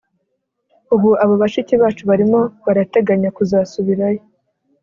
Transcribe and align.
Ubu 0.95 1.09
abo 1.23 1.33
bashiki 1.41 1.73
bacu 1.81 2.03
barimo 2.09 2.39
barateganya 2.65 3.29
kuzasubirayo 3.37 4.21